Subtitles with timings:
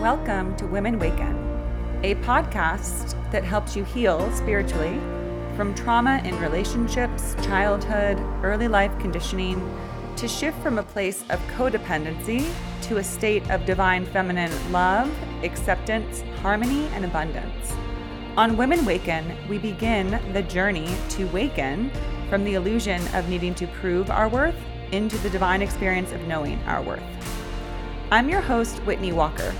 [0.00, 1.36] Welcome to Women Waken,
[2.04, 5.00] a podcast that helps you heal spiritually
[5.56, 9.60] from trauma in relationships, childhood, early life conditioning,
[10.14, 12.48] to shift from a place of codependency
[12.82, 15.10] to a state of divine feminine love,
[15.42, 17.72] acceptance, harmony, and abundance.
[18.36, 21.90] On Women Waken, we begin the journey to waken
[22.28, 24.54] from the illusion of needing to prove our worth
[24.92, 27.02] into the divine experience of knowing our worth.
[28.10, 29.54] I'm your host, Whitney Walker.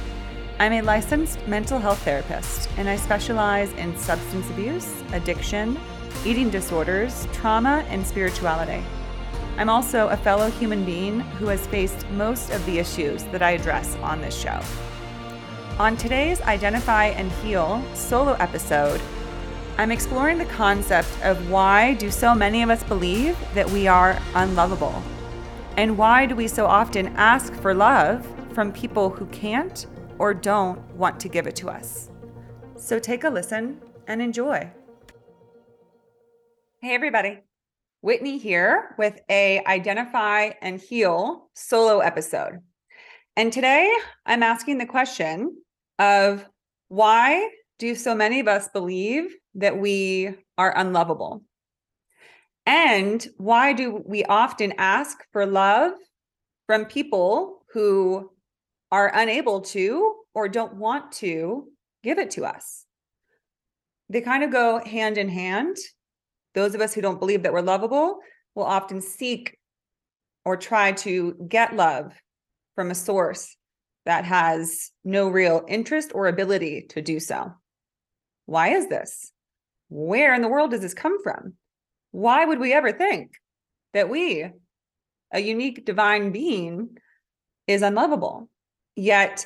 [0.58, 5.80] I'm a licensed mental health therapist, and I specialize in substance abuse, addiction,
[6.26, 8.84] eating disorders, trauma, and spirituality.
[9.56, 13.52] I'm also a fellow human being who has faced most of the issues that I
[13.52, 14.60] address on this show.
[15.78, 18.98] On today's Identify and Heal solo episode,
[19.76, 24.18] I'm exploring the concept of why do so many of us believe that we are
[24.34, 25.02] unlovable?
[25.76, 29.86] And why do we so often ask for love from people who can't
[30.18, 32.08] or don't want to give it to us?
[32.76, 34.70] So take a listen and enjoy.
[36.80, 37.40] Hey, everybody.
[38.00, 42.60] Whitney here with a Identify and Heal solo episode.
[43.36, 43.92] And today
[44.24, 45.58] I'm asking the question
[45.98, 46.44] of
[46.88, 51.42] why do so many of us believe that we are unlovable?
[52.64, 55.92] And why do we often ask for love
[56.66, 58.30] from people who
[58.90, 61.68] are unable to or don't want to
[62.02, 62.84] give it to us?
[64.08, 65.76] They kind of go hand in hand
[66.56, 68.18] those of us who don't believe that we're lovable
[68.54, 69.58] will often seek
[70.44, 72.12] or try to get love
[72.74, 73.55] from a source
[74.06, 77.52] that has no real interest or ability to do so.
[78.46, 79.32] Why is this?
[79.88, 81.54] Where in the world does this come from?
[82.12, 83.32] Why would we ever think
[83.92, 84.46] that we,
[85.32, 86.96] a unique divine being,
[87.66, 88.48] is unlovable?
[88.94, 89.44] Yet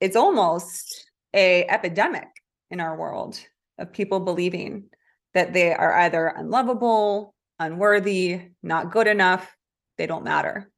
[0.00, 2.28] it's almost a epidemic
[2.70, 3.40] in our world
[3.78, 4.84] of people believing
[5.32, 9.50] that they are either unlovable, unworthy, not good enough,
[9.96, 10.70] they don't matter.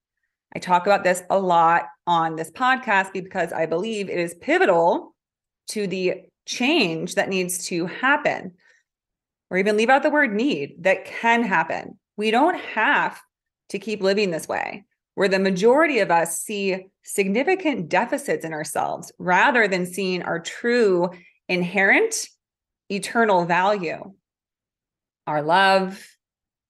[0.55, 5.15] I talk about this a lot on this podcast because I believe it is pivotal
[5.69, 8.53] to the change that needs to happen,
[9.51, 11.99] or even leave out the word need that can happen.
[12.17, 13.21] We don't have
[13.71, 14.85] to keep living this way,
[15.15, 21.11] where the majority of us see significant deficits in ourselves rather than seeing our true
[21.49, 22.29] inherent
[22.91, 24.13] eternal value
[25.27, 26.07] our love,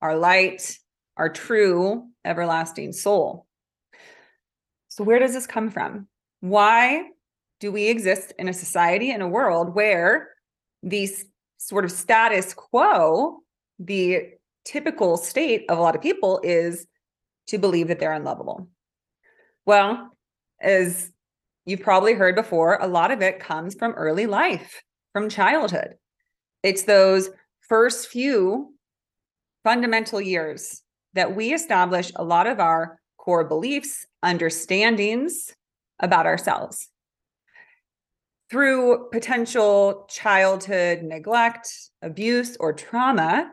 [0.00, 0.78] our light,
[1.16, 3.43] our true everlasting soul.
[4.94, 6.06] So, where does this come from?
[6.38, 7.06] Why
[7.58, 10.28] do we exist in a society, in a world where
[10.84, 11.24] these
[11.58, 13.40] sort of status quo,
[13.80, 14.28] the
[14.64, 16.86] typical state of a lot of people is
[17.48, 18.68] to believe that they're unlovable?
[19.66, 20.16] Well,
[20.60, 21.10] as
[21.66, 24.80] you've probably heard before, a lot of it comes from early life,
[25.12, 25.96] from childhood.
[26.62, 27.30] It's those
[27.68, 28.72] first few
[29.64, 30.82] fundamental years
[31.14, 35.54] that we establish a lot of our core beliefs, understandings
[35.98, 36.88] about ourselves.
[38.50, 43.52] Through potential childhood neglect, abuse, or trauma,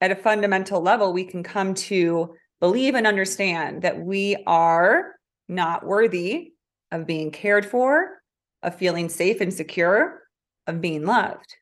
[0.00, 5.14] at a fundamental level, we can come to believe and understand that we are
[5.48, 6.52] not worthy
[6.92, 8.20] of being cared for,
[8.62, 10.22] of feeling safe and secure,
[10.66, 11.56] of being loved.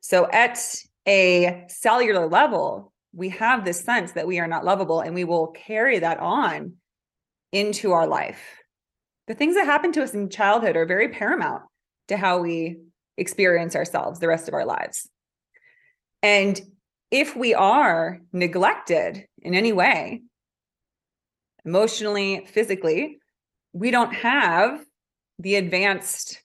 [0.00, 0.58] So at
[1.06, 5.48] a cellular level, we have this sense that we are not lovable and we will
[5.48, 6.74] carry that on
[7.50, 8.40] into our life.
[9.26, 11.62] The things that happen to us in childhood are very paramount
[12.08, 12.76] to how we
[13.16, 15.08] experience ourselves the rest of our lives.
[16.22, 16.60] And
[17.10, 20.22] if we are neglected in any way,
[21.64, 23.18] emotionally, physically,
[23.72, 24.84] we don't have
[25.38, 26.42] the advanced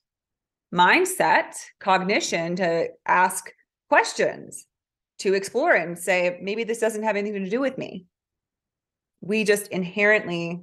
[0.74, 3.52] mindset, cognition to ask
[3.90, 4.66] questions,
[5.22, 8.06] to explore and say, maybe this doesn't have anything to do with me.
[9.22, 10.62] We just inherently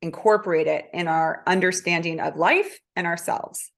[0.00, 3.70] incorporate it in our understanding of life and ourselves.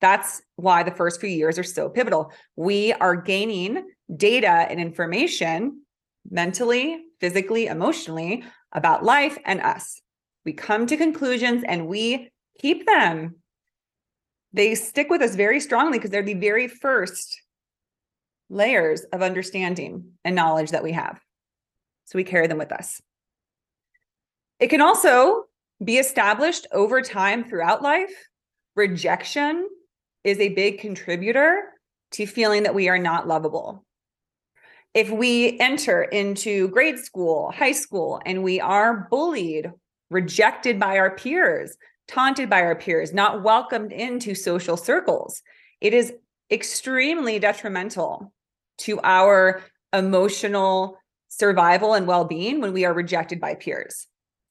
[0.00, 2.32] That's why the first few years are so pivotal.
[2.56, 5.82] We are gaining data and information
[6.30, 10.00] mentally, physically, emotionally about life and us.
[10.44, 12.30] We come to conclusions and we
[12.60, 13.36] keep them
[14.52, 17.40] they stick with us very strongly because they're the very first
[18.50, 21.20] layers of understanding and knowledge that we have.
[22.06, 23.00] So we carry them with us.
[24.60, 25.44] It can also
[25.82, 28.12] be established over time throughout life.
[28.74, 29.68] Rejection
[30.24, 31.62] is a big contributor
[32.12, 33.84] to feeling that we are not lovable.
[34.94, 39.70] If we enter into grade school, high school, and we are bullied,
[40.10, 41.76] rejected by our peers,
[42.08, 45.42] taunted by our peers, not welcomed into social circles,
[45.80, 46.14] it is
[46.50, 48.32] extremely detrimental
[48.78, 50.98] to our emotional
[51.28, 54.06] survival and well being when we are rejected by peers.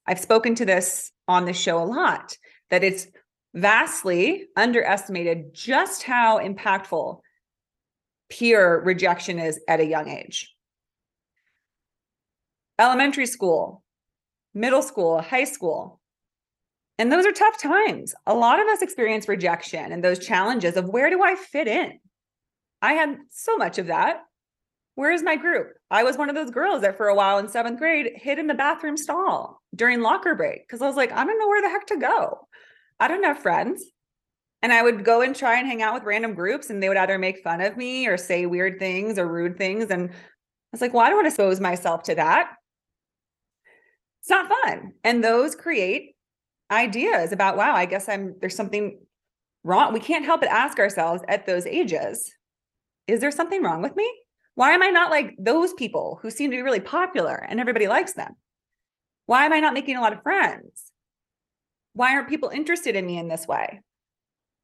[0.06, 2.38] I've spoken to this on the show a lot
[2.69, 3.07] that it's
[3.53, 7.19] vastly underestimated just how impactful
[8.29, 10.53] peer rejection is at a young age.
[12.80, 13.83] Elementary school,
[14.53, 16.00] middle school, high school.
[17.00, 18.13] And those are tough times.
[18.25, 22.00] A lot of us experience rejection and those challenges of where do I fit in?
[22.81, 24.21] I had so much of that.
[24.95, 25.74] Where is my group?
[25.91, 28.47] I was one of those girls that for a while in seventh grade hid in
[28.47, 31.69] the bathroom stall during locker break because I was like, I don't know where the
[31.69, 32.47] heck to go.
[33.00, 33.83] I don't have friends.
[34.63, 36.97] And I would go and try and hang out with random groups, and they would
[36.97, 39.91] either make fun of me or say weird things or rude things.
[39.91, 40.13] And I
[40.71, 42.53] was like, well, I don't want to expose myself to that.
[44.21, 44.94] It's not fun.
[45.03, 46.15] And those create
[46.71, 49.00] ideas about, wow, I guess I'm there's something
[49.63, 49.94] wrong.
[49.94, 52.33] We can't help but ask ourselves at those ages,
[53.07, 54.09] is there something wrong with me?
[54.56, 57.88] Why am I not like those people who seem to be really popular and everybody
[57.88, 58.36] likes them?
[59.25, 60.92] Why am I not making a lot of friends?
[61.94, 63.81] Why aren't people interested in me in this way?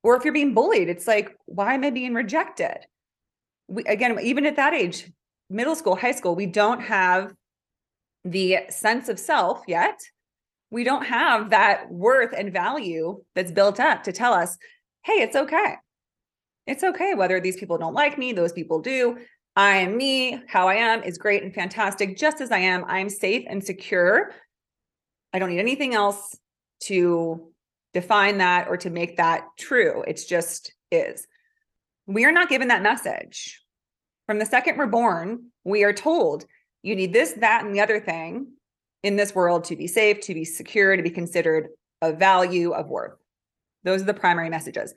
[0.03, 2.77] Or if you're being bullied, it's like, why am I being rejected?
[3.67, 5.11] We, again, even at that age,
[5.49, 7.33] middle school, high school, we don't have
[8.25, 9.99] the sense of self yet.
[10.71, 14.57] We don't have that worth and value that's built up to tell us,
[15.03, 15.75] hey, it's okay.
[16.65, 19.17] It's okay whether these people don't like me, those people do.
[19.55, 22.85] I am me, how I am is great and fantastic, just as I am.
[22.87, 24.31] I'm safe and secure.
[25.31, 26.35] I don't need anything else
[26.81, 27.51] to
[27.93, 30.03] define that or to make that true.
[30.07, 31.27] It's just is.
[32.07, 33.61] We are not given that message.
[34.25, 36.45] From the second we're born, we are told
[36.81, 38.47] you need this, that, and the other thing
[39.03, 41.69] in this world to be safe, to be secure, to be considered
[42.01, 43.17] a value of worth.
[43.83, 44.93] Those are the primary messages.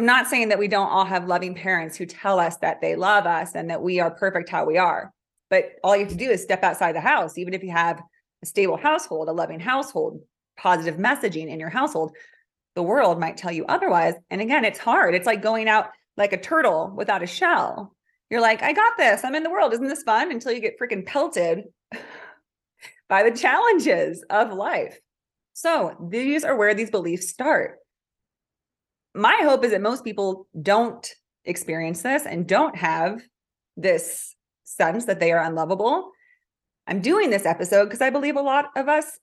[0.00, 2.96] I'm not saying that we don't all have loving parents who tell us that they
[2.96, 5.12] love us and that we are perfect how we are.
[5.50, 8.00] But all you have to do is step outside the house, even if you have
[8.42, 10.22] a stable household, a loving household,
[10.56, 12.16] positive messaging in your household,
[12.76, 14.14] the world might tell you otherwise.
[14.30, 15.14] And again, it's hard.
[15.14, 17.94] It's like going out like a turtle without a shell.
[18.30, 19.22] You're like, I got this.
[19.22, 19.74] I'm in the world.
[19.74, 20.32] Isn't this fun?
[20.32, 21.64] Until you get freaking pelted
[23.10, 24.98] by the challenges of life.
[25.52, 27.76] So these are where these beliefs start.
[29.14, 31.06] My hope is that most people don't
[31.44, 33.20] experience this and don't have
[33.76, 34.34] this
[34.64, 36.10] sense that they are unlovable.
[36.86, 39.18] I'm doing this episode because I believe a lot of us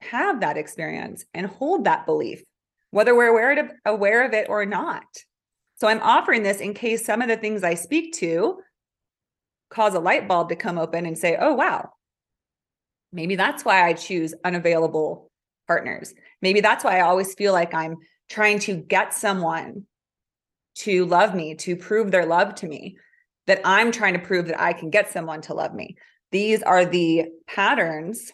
[0.00, 2.42] have that experience and hold that belief,
[2.90, 5.04] whether we're aware of, aware of it or not.
[5.76, 8.58] So I'm offering this in case some of the things I speak to
[9.70, 11.90] cause a light bulb to come open and say, oh, wow,
[13.12, 15.30] maybe that's why I choose unavailable
[15.66, 16.12] partners.
[16.42, 17.96] Maybe that's why I always feel like I'm
[18.30, 19.84] trying to get someone
[20.76, 22.96] to love me, to prove their love to me,
[23.46, 25.96] that I'm trying to prove that I can get someone to love me.
[26.30, 28.32] These are the patterns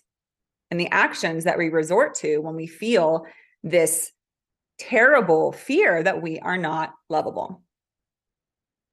[0.71, 3.25] and the actions that we resort to when we feel
[3.63, 4.13] this
[4.79, 7.63] terrible fear that we are not lovable.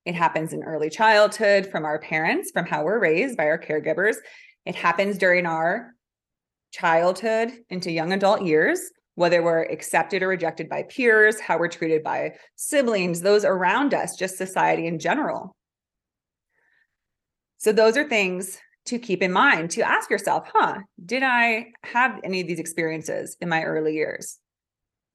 [0.06, 4.16] It happens in early childhood from our parents, from how we're raised by our caregivers.
[4.66, 5.94] It happens during our
[6.72, 8.80] childhood into young adult years,
[9.16, 14.16] whether we're accepted or rejected by peers, how we're treated by siblings, those around us,
[14.16, 15.56] just society in general.
[17.58, 22.20] So, those are things to keep in mind to ask yourself, huh, did I have
[22.24, 24.40] any of these experiences in my early years?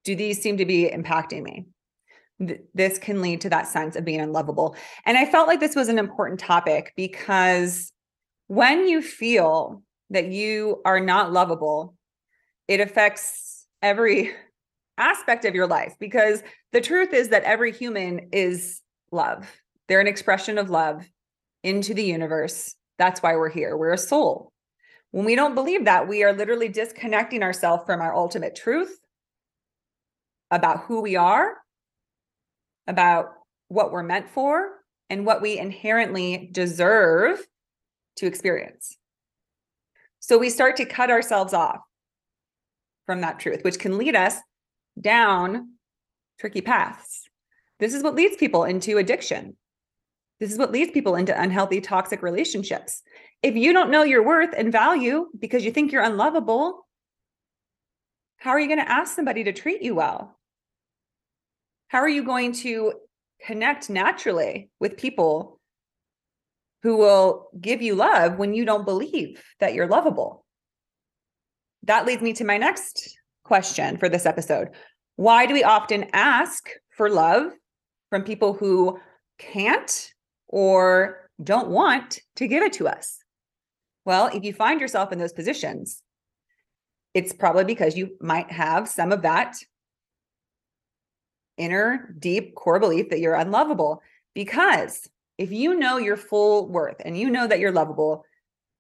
[0.04, 1.66] Do these seem to be impacting me?
[2.74, 4.76] this can lead to that sense of being unlovable.
[5.04, 7.92] And I felt like this was an important topic because
[8.46, 11.96] when you feel that you are not lovable,
[12.68, 13.47] it affects
[13.82, 14.32] every
[14.97, 16.42] aspect of your life because
[16.73, 18.80] the truth is that every human is
[19.12, 19.49] love.
[19.87, 21.08] They're an expression of love
[21.62, 23.76] into the universe that's why we're here.
[23.76, 24.52] We're a soul.
[25.12, 28.99] When we don't believe that, we are literally disconnecting ourselves from our ultimate truth
[30.50, 31.56] about who we are,
[32.87, 33.26] about
[33.68, 34.68] what we're meant for,
[35.08, 37.47] and what we inherently deserve
[38.16, 38.99] to experience.
[40.20, 41.78] So we start to cut ourselves off
[43.08, 44.36] from that truth, which can lead us
[45.00, 45.70] down
[46.38, 47.22] tricky paths.
[47.80, 49.56] This is what leads people into addiction.
[50.40, 53.02] This is what leads people into unhealthy, toxic relationships.
[53.42, 56.86] If you don't know your worth and value because you think you're unlovable,
[58.36, 60.38] how are you going to ask somebody to treat you well?
[61.86, 62.92] How are you going to
[63.40, 65.58] connect naturally with people
[66.82, 70.44] who will give you love when you don't believe that you're lovable.
[71.85, 74.70] That leads me to my next question for this episode.
[75.16, 77.52] Why do we often ask for love
[78.11, 78.99] from people who
[79.38, 80.12] can't
[80.49, 83.18] or don't want to give it to us?
[84.04, 86.02] Well, if you find yourself in those positions,
[87.14, 89.56] it's probably because you might have some of that
[91.56, 94.02] inner deep core belief that you're unlovable.
[94.35, 98.25] Because if you know your full worth and you know that you're lovable,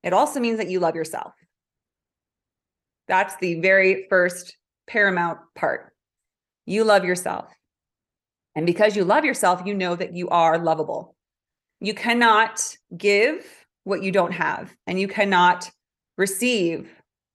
[0.02, 1.32] it also means that you love yourself.
[3.08, 5.92] That's the very first paramount part.
[6.66, 7.46] You love yourself.
[8.54, 11.16] And because you love yourself, you know that you are lovable.
[11.80, 13.46] You cannot give
[13.84, 15.70] what you don't have, and you cannot
[16.18, 16.90] receive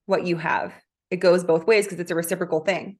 [0.05, 0.73] what you have.
[1.09, 2.97] It goes both ways because it's a reciprocal thing.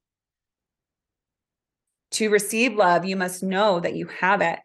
[2.12, 4.60] To receive love, you must know that you have it.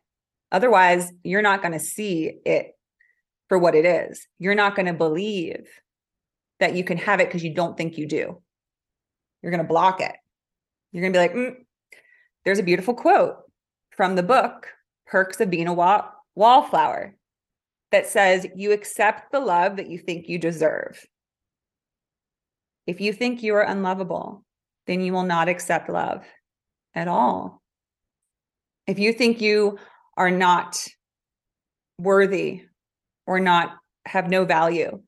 [0.52, 2.72] Otherwise, you're not going to see it
[3.48, 4.26] for what it is.
[4.38, 5.66] You're not going to believe
[6.60, 8.40] that you can have it because you don't think you do.
[9.42, 10.14] You're going to block it.
[10.92, 11.56] You're going to be like, mm.
[12.44, 13.36] there's a beautiful quote
[13.96, 14.68] from the book,
[15.06, 17.14] Perks of Being a Wall- Wallflower,
[17.90, 21.04] that says, You accept the love that you think you deserve.
[22.86, 24.44] If you think you are unlovable,
[24.86, 26.24] then you will not accept love
[26.94, 27.62] at all.
[28.86, 29.78] If you think you
[30.16, 30.82] are not
[31.98, 32.62] worthy
[33.26, 35.02] or not have no value,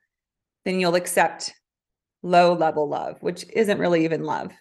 [0.64, 1.52] then you'll accept
[2.22, 4.52] low level love, which isn't really even love.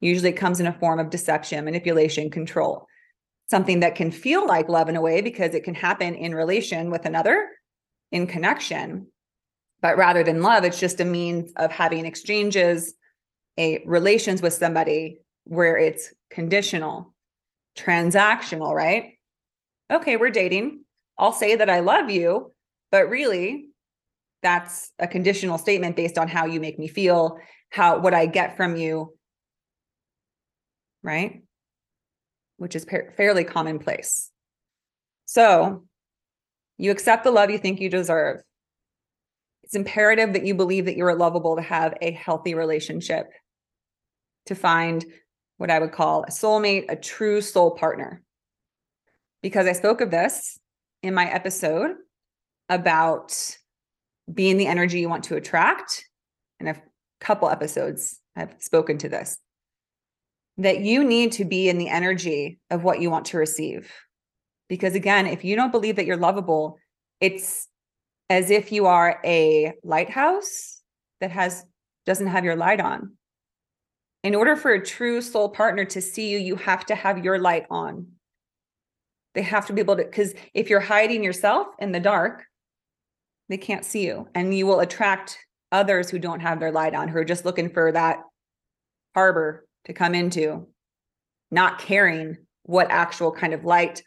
[0.00, 2.86] Usually it comes in a form of deception, manipulation, control.
[3.48, 6.90] Something that can feel like love in a way because it can happen in relation
[6.90, 7.48] with another,
[8.12, 9.08] in connection.
[9.82, 12.94] But rather than love, it's just a means of having exchanges,
[13.58, 17.14] a relations with somebody where it's conditional,
[17.76, 19.18] transactional, right?
[19.90, 20.84] Okay, we're dating.
[21.18, 22.52] I'll say that I love you,
[22.92, 23.69] but really
[24.42, 27.38] that's a conditional statement based on how you make me feel,
[27.70, 29.14] how what I get from you,
[31.02, 31.42] right?
[32.56, 34.30] Which is par- fairly commonplace.
[35.26, 35.84] So,
[36.78, 38.40] you accept the love you think you deserve.
[39.62, 43.30] It's imperative that you believe that you're lovable to have a healthy relationship,
[44.46, 45.04] to find
[45.58, 48.22] what I would call a soulmate, a true soul partner.
[49.42, 50.58] Because I spoke of this
[51.02, 51.96] in my episode
[52.68, 53.58] about
[54.32, 56.04] being in the energy you want to attract.
[56.58, 56.82] And a
[57.20, 59.38] couple episodes I've spoken to this
[60.58, 63.90] that you need to be in the energy of what you want to receive.
[64.68, 66.78] Because again, if you don't believe that you're lovable,
[67.20, 67.66] it's
[68.28, 70.82] as if you are a lighthouse
[71.20, 71.64] that has
[72.04, 73.12] doesn't have your light on
[74.22, 77.38] in order for a true soul partner to see you, you have to have your
[77.38, 78.06] light on.
[79.34, 82.44] They have to be able to, because if you're hiding yourself in the dark,
[83.50, 84.28] they can't see you.
[84.34, 85.36] And you will attract
[85.72, 88.20] others who don't have their light on, who are just looking for that
[89.14, 90.68] harbor to come into,
[91.50, 94.02] not caring what actual kind of light,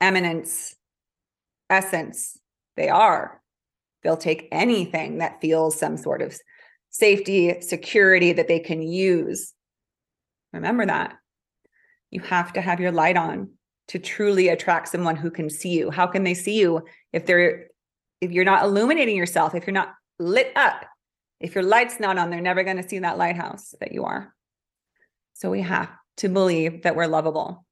[0.00, 0.74] eminence,
[1.68, 2.38] essence
[2.76, 3.42] they are.
[4.02, 6.38] They'll take anything that feels some sort of
[6.90, 9.52] safety, security that they can use.
[10.52, 11.16] Remember that.
[12.10, 13.50] You have to have your light on
[13.88, 15.90] to truly attract someone who can see you.
[15.90, 16.82] How can they see you
[17.12, 17.66] if they're
[18.20, 20.86] if you're not illuminating yourself, if you're not lit up,
[21.40, 24.34] if your light's not on, they're never going to see that lighthouse that you are.
[25.34, 27.66] So we have to believe that we're lovable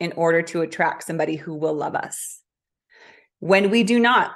[0.00, 2.40] in order to attract somebody who will love us.
[3.40, 4.32] When we do not,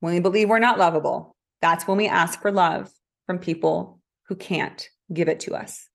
[0.00, 2.90] when we believe we're not lovable, that's when we ask for love
[3.26, 5.88] from people who can't give it to us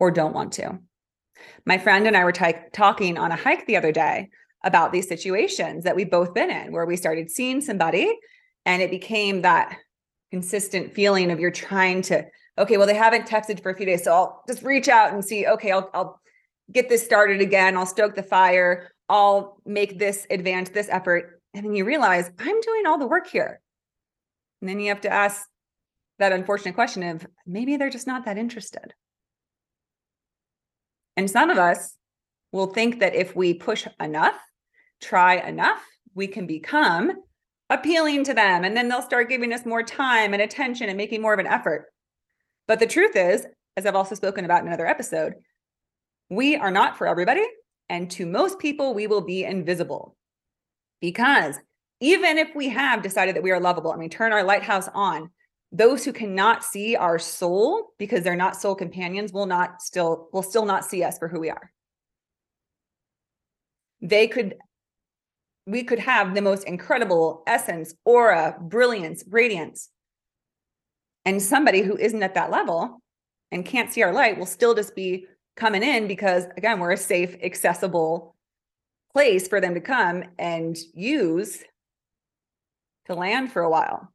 [0.00, 0.78] or don't want to.
[1.66, 4.30] My friend and I were t- talking on a hike the other day
[4.64, 8.16] about these situations that we've both been in where we started seeing somebody
[8.64, 9.76] and it became that
[10.30, 12.24] consistent feeling of you're trying to
[12.58, 15.24] okay well they haven't texted for a few days so I'll just reach out and
[15.24, 16.22] see okay I'll I'll
[16.72, 17.76] get this started again.
[17.76, 18.90] I'll stoke the fire.
[19.08, 21.40] I'll make this advance this effort.
[21.54, 23.60] And then you realize I'm doing all the work here.
[24.60, 25.46] And then you have to ask
[26.18, 28.94] that unfortunate question of maybe they're just not that interested.
[31.16, 31.96] And some of us
[32.52, 34.38] will think that if we push enough,
[35.02, 35.82] try enough,
[36.14, 37.12] we can become
[37.68, 38.64] appealing to them.
[38.64, 41.46] And then they'll start giving us more time and attention and making more of an
[41.46, 41.86] effort.
[42.68, 45.34] But the truth is, as I've also spoken about in another episode,
[46.30, 47.44] we are not for everybody.
[47.88, 50.16] And to most people, we will be invisible
[51.00, 51.58] because
[52.00, 55.30] even if we have decided that we are lovable and we turn our lighthouse on,
[55.72, 60.42] those who cannot see our soul because they're not soul companions will not still will
[60.42, 61.72] still not see us for who we are
[64.02, 64.56] they could
[65.66, 69.90] we could have the most incredible essence, aura, brilliance, radiance.
[71.24, 73.00] And somebody who isn't at that level
[73.52, 75.26] and can't see our light will still just be
[75.56, 78.34] coming in because, again, we're a safe, accessible
[79.12, 81.62] place for them to come and use
[83.06, 84.12] to land for a while.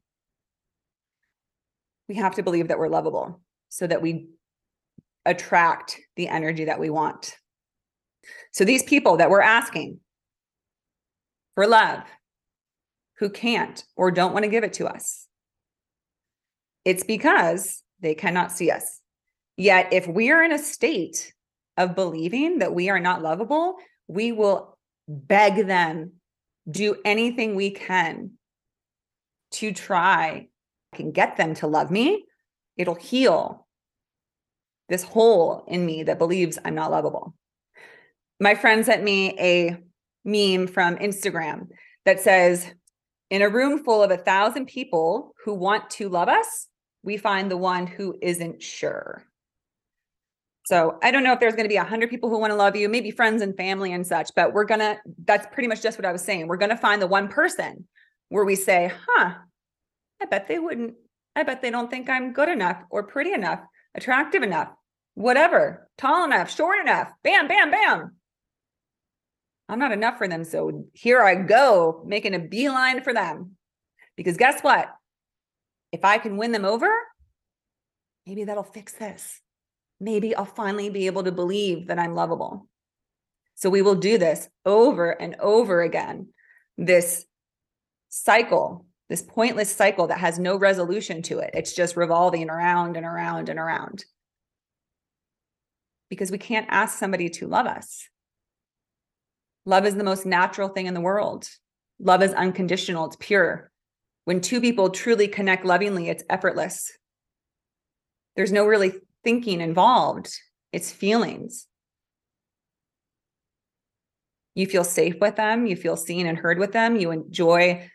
[2.09, 4.27] We have to believe that we're lovable so that we
[5.25, 7.35] attract the energy that we want.
[8.51, 9.99] So, these people that we're asking,
[11.57, 12.03] for love
[13.17, 15.25] who can't or don't want to give it to us.
[16.85, 19.01] It's because they cannot see us.
[19.57, 21.33] Yet, if we are in a state
[21.75, 26.11] of believing that we are not lovable, we will beg them,
[26.69, 28.33] do anything we can
[29.53, 30.49] to try
[30.93, 32.25] and get them to love me.
[32.77, 33.65] It'll heal
[34.89, 37.33] this hole in me that believes I'm not lovable.
[38.39, 39.77] My friend sent me a
[40.27, 41.69] meme from Instagram
[42.05, 42.72] that says,
[43.31, 46.67] in a room full of a thousand people who want to love us,
[47.03, 49.24] we find the one who isn't sure.
[50.65, 52.57] So I don't know if there's going to be a hundred people who want to
[52.57, 55.81] love you, maybe friends and family and such, but we're going to, that's pretty much
[55.81, 56.48] just what I was saying.
[56.48, 57.88] We're going to find the one person
[58.29, 59.34] where we say, huh,
[60.22, 60.96] I bet they wouldn't,
[61.36, 63.62] I bet they don't think I'm good enough or pretty enough,
[63.96, 64.67] attractive enough,
[65.13, 68.15] whatever, tall enough, short enough, bam, bam, bam.
[69.69, 70.43] I'm not enough for them.
[70.43, 73.57] So here I go, making a beeline for them.
[74.15, 74.89] Because guess what?
[75.91, 76.89] If I can win them over,
[78.25, 79.41] maybe that'll fix this.
[80.00, 82.67] Maybe I'll finally be able to believe that I'm lovable.
[83.55, 86.29] So we will do this over and over again.
[86.77, 87.25] This
[88.09, 91.51] cycle, this pointless cycle that has no resolution to it.
[91.53, 94.05] It's just revolving around and around and around.
[96.09, 98.07] Because we can't ask somebody to love us.
[99.67, 101.50] Love is the most natural thing in the world.
[102.00, 103.69] Love is unconditional, it's pure.
[104.24, 106.89] When two people truly connect lovingly, it's effortless.
[108.38, 108.93] There's no really
[109.25, 110.30] thinking involved,
[110.71, 111.67] it's feelings.
[114.56, 117.89] You feel safe with them, you feel seen and heard with them, you enjoy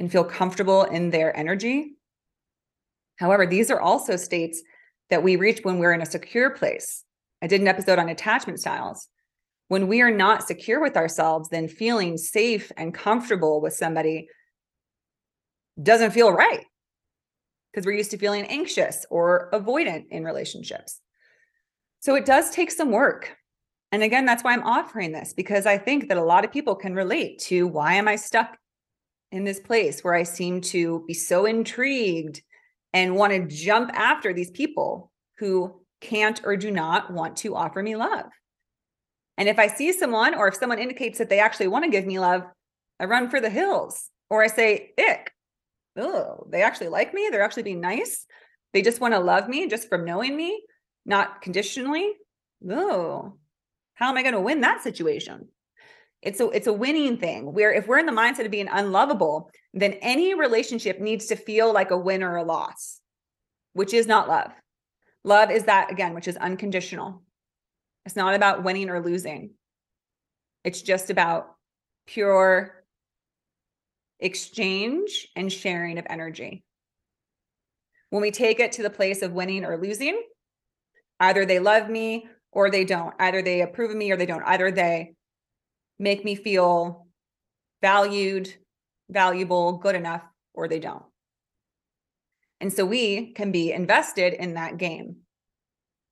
[0.00, 1.94] and feel comfortable in their energy.
[3.20, 4.60] However, these are also states
[5.10, 7.04] that we reach when we're in a secure place.
[7.40, 9.06] I did an episode on attachment styles
[9.68, 14.28] when we are not secure with ourselves, then feeling safe and comfortable with somebody
[15.82, 16.64] doesn't feel right
[17.70, 21.00] because we're used to feeling anxious or avoidant in relationships.
[22.00, 23.36] So it does take some work.
[23.92, 26.74] And again, that's why I'm offering this because I think that a lot of people
[26.74, 28.56] can relate to why am I stuck
[29.32, 32.42] in this place where I seem to be so intrigued
[32.92, 37.82] and want to jump after these people who can't or do not want to offer
[37.82, 38.26] me love.
[39.38, 42.06] And if I see someone or if someone indicates that they actually want to give
[42.06, 42.42] me love,
[42.98, 45.32] I run for the hills or I say, ick.
[45.96, 47.28] Oh, they actually like me.
[47.30, 48.26] They're actually being nice.
[48.72, 50.62] They just want to love me just from knowing me,
[51.04, 52.12] not conditionally.
[52.68, 53.38] Oh,
[53.94, 55.48] how am I going to win that situation?
[56.22, 59.50] It's a it's a winning thing where if we're in the mindset of being unlovable,
[59.72, 63.00] then any relationship needs to feel like a win or a loss,
[63.74, 64.50] which is not love.
[65.24, 67.22] Love is that again, which is unconditional.
[68.06, 69.50] It's not about winning or losing.
[70.62, 71.56] It's just about
[72.06, 72.84] pure
[74.20, 76.64] exchange and sharing of energy.
[78.10, 80.22] When we take it to the place of winning or losing,
[81.18, 83.12] either they love me or they don't.
[83.18, 84.44] Either they approve of me or they don't.
[84.44, 85.14] Either they
[85.98, 87.08] make me feel
[87.82, 88.54] valued,
[89.10, 90.22] valuable, good enough,
[90.54, 91.04] or they don't.
[92.60, 95.25] And so we can be invested in that game.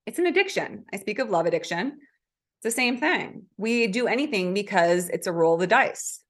[0.07, 0.85] It's an addiction.
[0.93, 1.99] I speak of love addiction.
[2.59, 3.45] It's the same thing.
[3.57, 6.21] We do anything because it's a roll of the dice.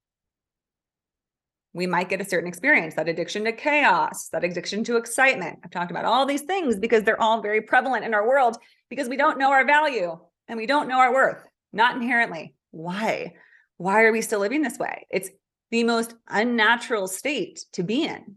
[1.72, 5.58] We might get a certain experience, that addiction to chaos, that addiction to excitement.
[5.64, 8.56] I've talked about all these things because they're all very prevalent in our world
[8.88, 12.54] because we don't know our value and we don't know our worth, not inherently.
[12.70, 13.34] Why?
[13.78, 15.04] Why are we still living this way?
[15.10, 15.30] It's
[15.72, 18.36] the most unnatural state to be in.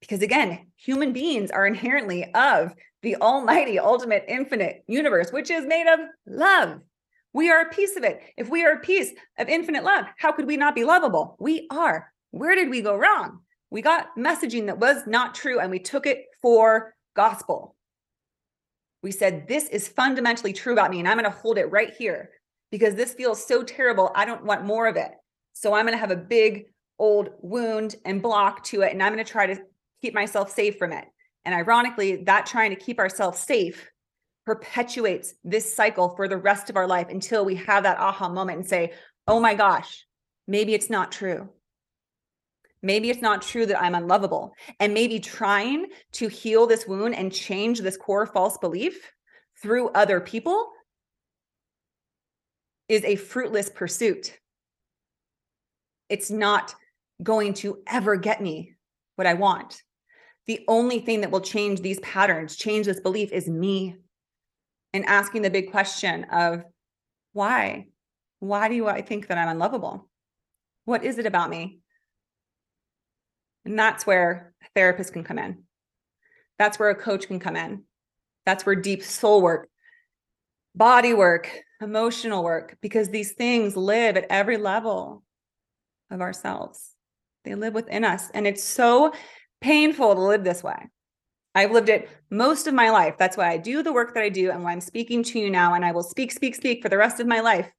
[0.00, 2.74] Because again, human beings are inherently of
[3.04, 6.80] the almighty, ultimate, infinite universe, which is made of love.
[7.34, 8.20] We are a piece of it.
[8.36, 11.36] If we are a piece of infinite love, how could we not be lovable?
[11.38, 12.10] We are.
[12.30, 13.40] Where did we go wrong?
[13.70, 17.76] We got messaging that was not true and we took it for gospel.
[19.02, 21.92] We said, This is fundamentally true about me, and I'm going to hold it right
[21.92, 22.30] here
[22.70, 24.12] because this feels so terrible.
[24.14, 25.10] I don't want more of it.
[25.52, 26.66] So I'm going to have a big
[26.98, 29.60] old wound and block to it, and I'm going to try to
[30.00, 31.04] keep myself safe from it.
[31.44, 33.90] And ironically, that trying to keep ourselves safe
[34.46, 38.58] perpetuates this cycle for the rest of our life until we have that aha moment
[38.58, 38.92] and say,
[39.26, 40.04] oh my gosh,
[40.46, 41.48] maybe it's not true.
[42.82, 44.52] Maybe it's not true that I'm unlovable.
[44.78, 49.10] And maybe trying to heal this wound and change this core false belief
[49.62, 50.68] through other people
[52.88, 54.38] is a fruitless pursuit.
[56.10, 56.74] It's not
[57.22, 58.74] going to ever get me
[59.16, 59.82] what I want.
[60.46, 63.96] The only thing that will change these patterns, change this belief is me.
[64.92, 66.62] And asking the big question of
[67.32, 67.88] why?
[68.38, 70.08] Why do I think that I'm unlovable?
[70.84, 71.80] What is it about me?
[73.64, 75.64] And that's where a therapist can come in.
[76.58, 77.84] That's where a coach can come in.
[78.46, 79.68] That's where deep soul work,
[80.74, 85.22] body work, emotional work, because these things live at every level
[86.10, 86.90] of ourselves.
[87.44, 88.30] They live within us.
[88.32, 89.12] And it's so
[89.64, 90.90] painful to live this way.
[91.54, 93.14] I've lived it most of my life.
[93.18, 95.48] That's why I do the work that I do and why I'm speaking to you
[95.48, 95.72] now.
[95.72, 97.70] And I will speak, speak, speak for the rest of my life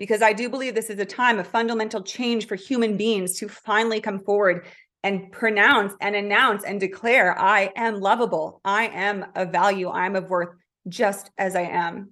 [0.00, 3.48] because I do believe this is a time of fundamental change for human beings to
[3.48, 4.66] finally come forward
[5.04, 8.60] and pronounce and announce and declare I am lovable.
[8.64, 9.88] I am of value.
[9.88, 10.56] I'm of worth
[10.88, 12.10] just as I am.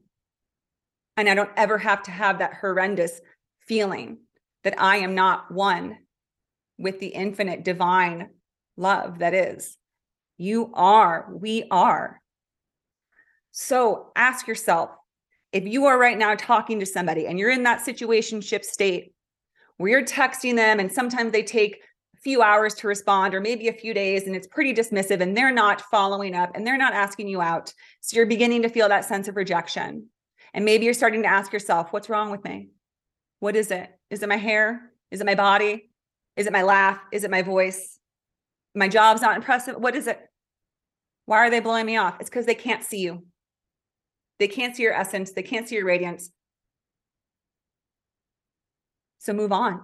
[1.16, 3.20] And I don't ever have to have that horrendous
[3.66, 4.18] feeling
[4.62, 5.98] that I am not one
[6.78, 8.28] with the infinite divine
[8.78, 9.76] love that is.
[10.38, 12.20] You are, we are.
[13.50, 14.90] So ask yourself
[15.52, 19.12] if you are right now talking to somebody and you're in that situationship state
[19.78, 21.76] where you're texting them and sometimes they take
[22.16, 25.36] a few hours to respond or maybe a few days and it's pretty dismissive and
[25.36, 28.88] they're not following up and they're not asking you out so you're beginning to feel
[28.88, 30.06] that sense of rejection.
[30.54, 32.68] And maybe you're starting to ask yourself what's wrong with me?
[33.40, 33.90] What is it?
[34.10, 34.92] Is it my hair?
[35.10, 35.90] Is it my body?
[36.36, 37.00] Is it my laugh?
[37.12, 37.97] Is it my voice
[38.74, 40.20] my job's not impressive what is it
[41.26, 43.26] why are they blowing me off it's because they can't see you
[44.38, 46.30] they can't see your essence they can't see your radiance
[49.18, 49.80] so move on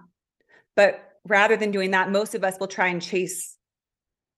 [0.75, 3.57] but rather than doing that, most of us will try and chase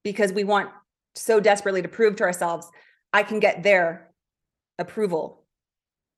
[0.04, 0.70] because we want
[1.16, 2.68] so desperately to prove to ourselves,
[3.12, 4.12] I can get their
[4.80, 5.46] approval.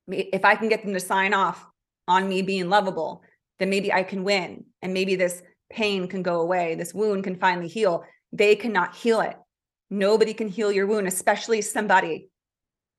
[0.08, 1.66] If I can get them to sign off
[2.08, 3.24] on me being lovable,
[3.58, 4.66] then maybe I can win.
[4.82, 6.76] And maybe this pain can go away.
[6.76, 8.04] This wound can finally heal.
[8.32, 9.36] They cannot heal it.
[9.90, 12.30] Nobody can heal your wound, especially somebody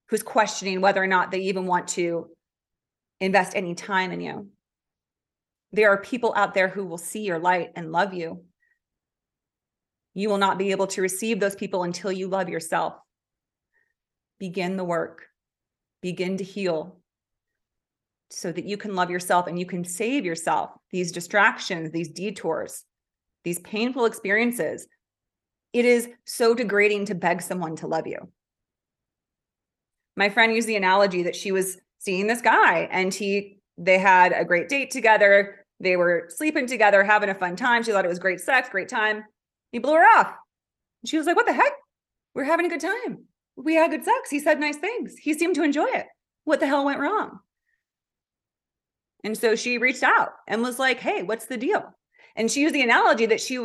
[0.08, 2.28] who's questioning whether or not they even want to
[3.20, 4.48] invest any time in you.
[5.72, 8.44] There are people out there who will see your light and love you.
[10.14, 12.94] You will not be able to receive those people until you love yourself.
[14.40, 15.26] Begin the work,
[16.00, 17.00] begin to heal
[18.30, 22.84] so that you can love yourself and you can save yourself these distractions, these detours,
[23.44, 24.86] these painful experiences.
[25.72, 28.28] It is so degrading to beg someone to love you.
[30.16, 34.33] My friend used the analogy that she was seeing this guy and he they had
[34.33, 37.83] a great date together they were sleeping together, having a fun time.
[37.83, 39.24] She thought it was great sex, great time.
[39.72, 40.33] He blew her off.
[41.06, 41.72] She was like, What the heck?
[42.35, 43.24] We're having a good time.
[43.56, 44.30] We had good sex.
[44.30, 45.16] He said nice things.
[45.16, 46.06] He seemed to enjoy it.
[46.44, 47.40] What the hell went wrong?
[49.24, 51.94] And so she reached out and was like, Hey, what's the deal?
[52.40, 53.59] And she used the analogy that she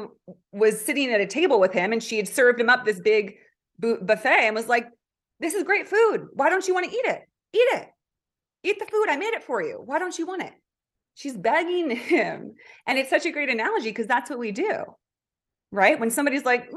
[0.51, 3.35] was sitting at a table with him and she had served him up this big
[3.79, 4.89] buffet and was like,
[5.39, 6.27] This is great food.
[6.33, 7.21] Why don't you want to eat it?
[7.53, 7.87] Eat it.
[8.65, 9.05] Eat the food.
[9.07, 9.81] I made it for you.
[9.85, 10.51] Why don't you want it?
[11.13, 12.55] She's begging him.
[12.85, 14.83] And it's such a great analogy because that's what we do.
[15.71, 15.97] Right?
[15.97, 16.69] When somebody's like,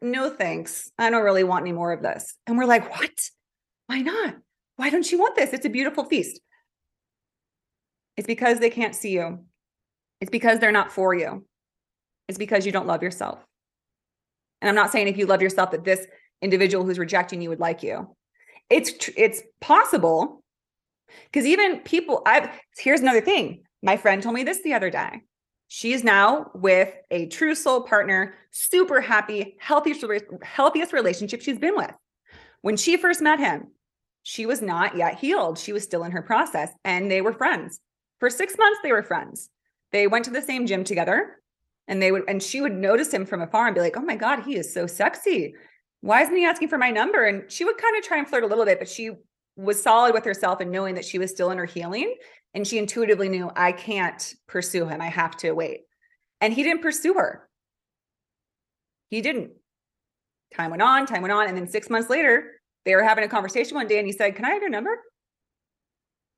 [0.00, 0.92] no thanks.
[1.00, 2.32] I don't really want any more of this.
[2.46, 3.28] And we're like, what?
[3.86, 4.36] Why not?
[4.76, 5.52] Why don't you want this?
[5.52, 6.40] It's a beautiful feast.
[8.16, 9.46] It's because they can't see you.
[10.20, 11.44] It's because they're not for you.
[12.28, 13.44] It's because you don't love yourself.
[14.60, 16.06] And I'm not saying if you love yourself that this
[16.42, 18.14] individual who's rejecting you would like you.
[18.68, 20.42] It's tr- it's possible
[21.24, 23.62] because even people I've here's another thing.
[23.82, 25.22] My friend told me this the other day.
[25.68, 30.04] She is now with a true soul partner, super happy, healthiest,
[30.42, 31.92] healthiest relationship she's been with.
[32.62, 33.68] When she first met him,
[34.22, 35.58] she was not yet healed.
[35.58, 37.80] She was still in her process and they were friends.
[38.18, 39.48] For six months, they were friends.
[39.92, 41.36] They went to the same gym together
[41.88, 44.16] and they would, and she would notice him from afar and be like, oh my
[44.16, 45.54] God, he is so sexy.
[46.00, 47.24] Why isn't he asking for my number?
[47.24, 49.10] And she would kind of try and flirt a little bit, but she
[49.56, 52.14] was solid with herself and knowing that she was still in her healing
[52.54, 55.00] and she intuitively knew I can't pursue him.
[55.00, 55.80] I have to wait.
[56.40, 57.48] And he didn't pursue her.
[59.10, 59.50] He didn't.
[60.54, 61.48] Time went on, time went on.
[61.48, 62.52] And then six months later,
[62.84, 64.98] they were having a conversation one day and he said, Can I have your number?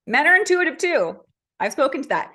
[0.06, 1.16] Men are intuitive too.
[1.60, 2.34] I've spoken to that.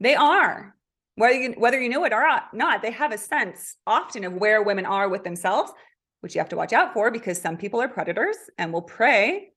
[0.00, 0.74] They are.
[1.16, 4.62] Whether you, whether you know it or not, they have a sense often of where
[4.62, 5.72] women are with themselves,
[6.20, 9.48] which you have to watch out for because some people are predators and will prey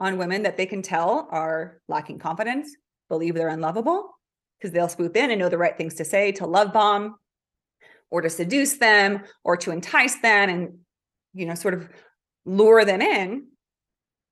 [0.00, 2.74] on women that they can tell are lacking confidence,
[3.08, 4.18] believe they're unlovable
[4.58, 7.16] because they'll swoop in and know the right things to say to love bomb
[8.10, 10.78] or to seduce them or to entice them and
[11.34, 11.88] you know sort of
[12.46, 13.46] lure them in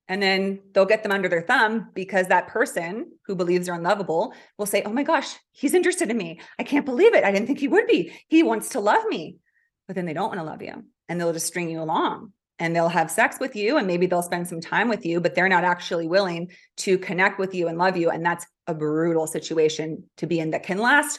[0.08, 4.34] and then they'll get them under their thumb because that person who believes they're unlovable
[4.58, 6.40] will say oh my gosh he's interested in me.
[6.58, 7.24] I can't believe it.
[7.24, 8.12] I didn't think he would be.
[8.28, 9.38] He wants to love me.
[9.86, 12.74] But then they don't want to love you and they'll just string you along and
[12.74, 15.48] they'll have sex with you and maybe they'll spend some time with you but they're
[15.48, 20.04] not actually willing to connect with you and love you and that's a brutal situation
[20.18, 21.18] to be in that can last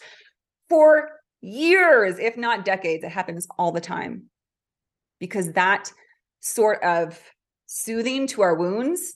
[0.70, 1.10] for
[1.44, 3.04] years if not decades.
[3.04, 4.24] It happens all the time.
[5.20, 5.92] Because that
[6.40, 7.20] sort of
[7.76, 9.16] soothing to our wounds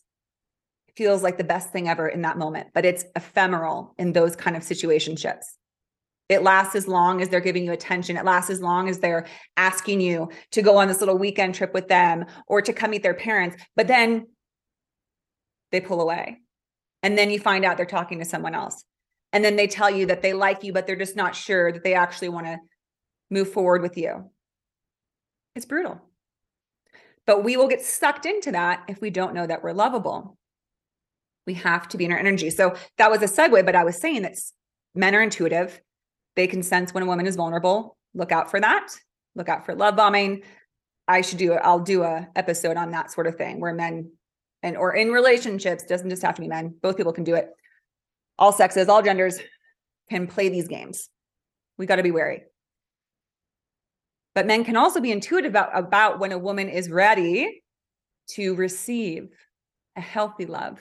[0.95, 4.55] feels like the best thing ever in that moment but it's ephemeral in those kind
[4.55, 5.45] of situationships
[6.29, 8.17] it lasts as long as they're giving you attention.
[8.17, 11.73] It lasts as long as they're asking you to go on this little weekend trip
[11.73, 13.55] with them or to come meet their parents.
[13.75, 14.27] But then
[15.71, 16.39] they pull away.
[17.01, 18.83] And then you find out they're talking to someone else.
[19.31, 21.83] And then they tell you that they like you, but they're just not sure that
[21.83, 22.57] they actually want to
[23.29, 24.29] move forward with you.
[25.55, 26.01] It's brutal.
[27.27, 30.37] But we will get sucked into that if we don't know that we're lovable.
[31.45, 32.49] We have to be in our energy.
[32.49, 34.35] So that was a segue, but I was saying that
[34.95, 35.79] men are intuitive
[36.37, 37.97] they can sense when a woman is vulnerable.
[38.13, 38.95] Look out for that.
[39.35, 40.43] Look out for love bombing.
[41.07, 41.53] I should do.
[41.53, 44.11] I'll do a episode on that sort of thing where men
[44.61, 46.75] and or in relationships doesn't just have to be men.
[46.81, 47.49] Both people can do it.
[48.37, 49.39] All sexes, all genders
[50.11, 51.09] can play these games.
[51.77, 52.43] We got to be wary.
[54.37, 57.63] But men can also be intuitive about, about when a woman is ready
[58.35, 59.29] to receive
[59.95, 60.79] a healthy love.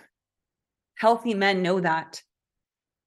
[0.97, 2.23] Healthy men know that.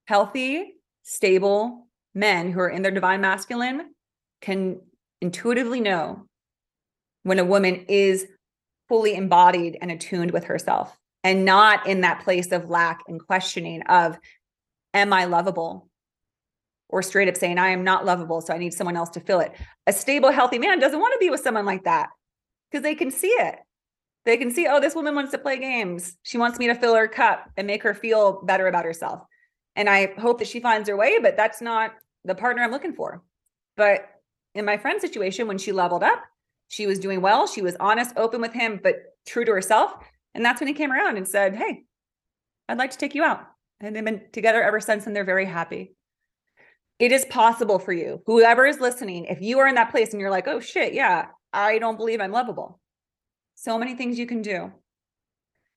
[0.08, 1.86] Healthy, stable,
[2.16, 3.94] men who are in their divine masculine
[4.42, 4.82] can
[5.22, 6.26] intuitively know
[7.22, 8.26] when a woman is
[8.88, 13.84] fully embodied and attuned with herself and not in that place of lack and questioning
[13.84, 14.18] of
[14.96, 15.89] am i lovable
[16.90, 19.40] or straight up saying i am not lovable so i need someone else to fill
[19.40, 19.52] it
[19.88, 22.10] a stable healthy man doesn't want to be with someone like that
[22.70, 23.56] because they can see it
[24.26, 26.96] they can see oh this woman wants to play games she wants me to fill
[26.96, 29.22] her cup and make her feel better about herself
[29.80, 31.94] and I hope that she finds her way, but that's not
[32.26, 33.24] the partner I'm looking for.
[33.78, 34.10] But
[34.54, 36.22] in my friend's situation, when she leveled up,
[36.68, 37.48] she was doing well.
[37.48, 39.94] She was honest, open with him, but true to herself.
[40.36, 41.86] And that's when he came around and said, Hey,
[42.68, 43.48] I'd like to take you out.
[43.80, 45.96] And they've been together ever since, and they're very happy.
[47.00, 50.20] It is possible for you, whoever is listening, if you are in that place and
[50.20, 52.80] you're like, oh shit, yeah, I don't believe I'm lovable.
[53.56, 54.72] So many things you can do.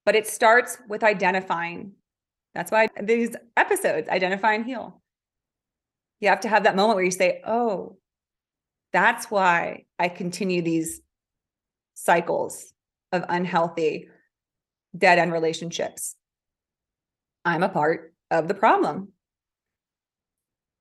[0.05, 1.93] But it starts with identifying
[2.55, 5.01] that's why these episodes identify and heal.
[6.21, 7.97] You have to have that moment where you say, oh,
[8.93, 11.01] that's why I continue these
[11.95, 12.75] cycles
[13.11, 14.09] of unhealthy
[14.97, 16.15] dead end relationships.
[17.45, 19.09] I'm a part of the problem.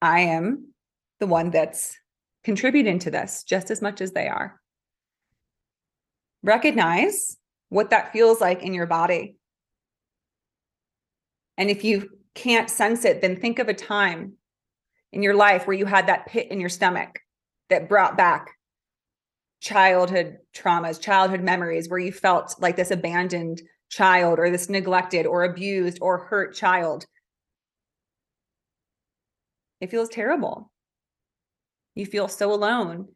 [0.02, 0.74] I am
[1.20, 1.96] the one that's
[2.44, 4.60] contributing to this just as much as they are.
[6.44, 7.38] Recognize
[7.70, 9.38] what that feels like in your body.
[11.58, 14.34] And if you can't sense it, then think of a time
[15.14, 17.20] in your life where you had that pit in your stomach
[17.70, 18.50] that brought back
[19.60, 25.44] childhood traumas, childhood memories where you felt like this abandoned child or this neglected or
[25.44, 27.06] abused or hurt child.
[29.82, 30.72] It feels terrible.
[31.96, 33.10] You feel so alone.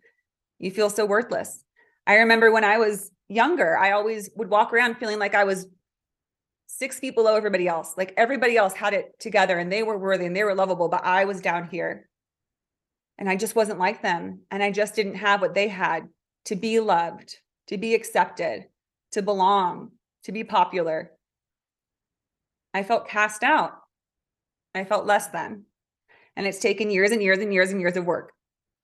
[0.60, 1.64] You feel so worthless.
[2.08, 5.68] I remember when I was younger, I always would walk around feeling like I was
[6.68, 7.94] six feet below everybody else.
[7.98, 11.06] Like everybody else had it together and they were worthy and they were lovable, but
[11.06, 12.10] I was down here.
[13.18, 14.42] And I just wasn't like them.
[14.52, 16.10] And I just didn't have what they had
[16.46, 18.66] to be loved, to be accepted,
[19.14, 19.92] to belong,
[20.24, 21.12] to be popular.
[22.74, 23.72] I felt cast out.
[24.74, 25.64] I felt less than.
[26.36, 28.32] And it's taken years and years and years and years of work.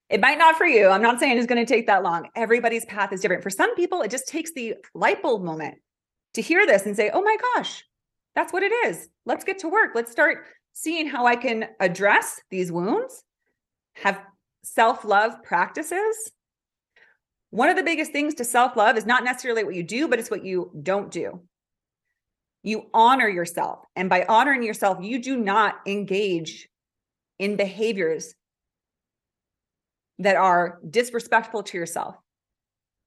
[0.10, 0.90] It might not for you.
[0.90, 2.28] I'm not saying it's going to take that long.
[2.36, 3.44] Everybody's path is different.
[3.44, 5.76] For some people, it just takes the light bulb moment
[6.34, 7.84] to hear this and say, oh my gosh,
[8.36, 9.08] that's what it is.
[9.26, 9.92] Let's get to work.
[9.96, 13.24] Let's start seeing how I can address these wounds,
[13.96, 14.22] have
[14.64, 16.32] self love practices.
[17.50, 20.20] One of the biggest things to self love is not necessarily what you do, but
[20.20, 21.42] it's what you don't do.
[22.64, 23.80] You honor yourself.
[23.96, 26.70] And by honoring yourself, you do not engage
[27.42, 28.36] in behaviors
[30.20, 32.16] that are disrespectful to yourself,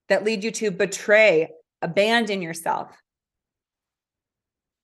[0.08, 1.48] that lead you to betray,
[1.80, 2.90] abandon yourself,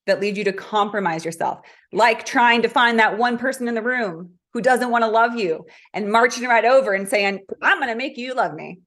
[0.07, 1.59] that lead you to compromise yourself,
[1.93, 5.35] like trying to find that one person in the room who doesn't want to love
[5.35, 8.79] you and marching right over and saying, I'm going to make you love me.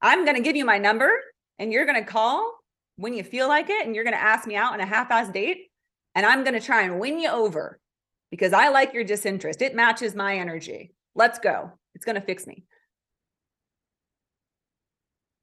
[0.00, 1.10] I'm going to give you my number
[1.58, 2.54] and you're going to call
[2.94, 5.10] when you feel like it and you're going to ask me out on a half
[5.10, 5.68] ass date
[6.14, 7.80] and I'm going to try and win you over.
[8.30, 9.62] Because I like your disinterest.
[9.62, 10.92] It matches my energy.
[11.14, 11.72] Let's go.
[11.94, 12.64] It's going to fix me.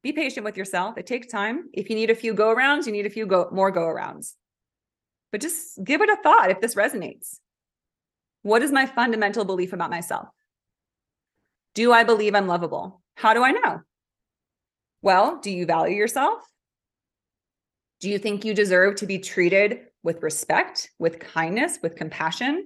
[0.04, 0.98] Be patient with yourself.
[0.98, 1.70] It takes time.
[1.74, 4.34] If you need a few go arounds, you need a few go more go arounds.
[5.32, 7.40] But just give it a thought if this resonates.
[8.44, 10.30] What is my fundamental belief about myself?
[11.76, 13.02] Do I believe I'm lovable?
[13.16, 13.82] How do I know?
[15.02, 16.40] Well, do you value yourself?
[18.00, 22.64] Do you think you deserve to be treated with respect, with kindness, with compassion,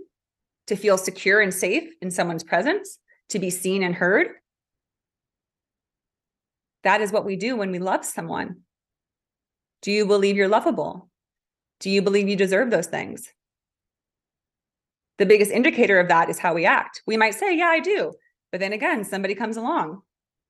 [0.71, 4.27] to feel secure and safe in someone's presence, to be seen and heard?
[6.83, 8.61] That is what we do when we love someone.
[9.81, 11.09] Do you believe you're lovable?
[11.81, 13.33] Do you believe you deserve those things?
[15.17, 17.01] The biggest indicator of that is how we act.
[17.05, 18.13] We might say, Yeah, I do.
[18.49, 20.01] But then again, somebody comes along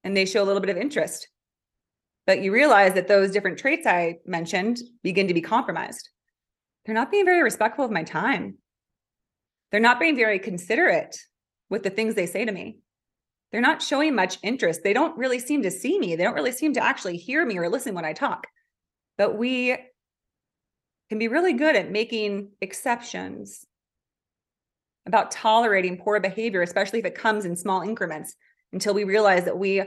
[0.03, 1.27] and they show a little bit of interest.
[2.27, 6.09] But you realize that those different traits I mentioned begin to be compromised.
[6.85, 8.59] They're not being very respectful of my time.
[9.71, 11.17] They're not being very considerate
[11.69, 12.79] with the things they say to me.
[13.51, 14.81] They're not showing much interest.
[14.83, 16.15] They don't really seem to see me.
[16.15, 18.47] They don't really seem to actually hear me or listen when I talk.
[19.17, 19.77] But we
[21.09, 23.65] can be really good at making exceptions
[25.05, 28.35] about tolerating poor behavior, especially if it comes in small increments,
[28.71, 29.83] until we realize that we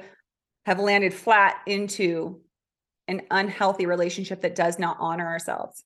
[0.67, 2.41] have landed flat into
[3.09, 5.85] an unhealthy relationship that does not honor ourselves.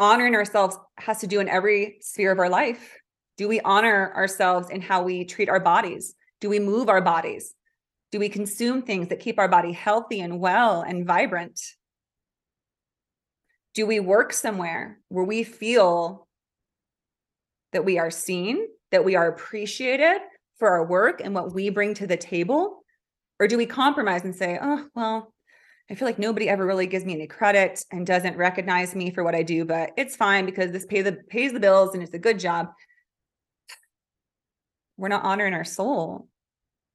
[0.00, 2.96] Honoring ourselves has to do in every sphere of our life.
[3.36, 6.14] Do we honor ourselves in how we treat our bodies?
[6.40, 7.54] Do we move our bodies?
[8.12, 11.60] Do we consume things that keep our body healthy and well and vibrant?
[13.74, 16.26] Do we work somewhere where we feel
[17.72, 20.20] that we are seen, that we are appreciated
[20.58, 22.82] for our work and what we bring to the table?
[23.38, 25.32] Or do we compromise and say, oh, well,
[25.90, 29.24] I feel like nobody ever really gives me any credit and doesn't recognize me for
[29.24, 32.12] what I do, but it's fine because this pay the pays the bills and it's
[32.12, 32.68] a good job.
[34.98, 36.28] We're not honoring our soul.